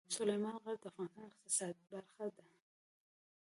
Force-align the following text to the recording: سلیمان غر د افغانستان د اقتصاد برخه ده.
سلیمان 0.17 0.55
غر 0.63 0.75
د 0.83 0.85
افغانستان 0.91 1.19
د 1.23 1.25
اقتصاد 1.29 1.75
برخه 1.91 2.25
ده. 2.35 2.43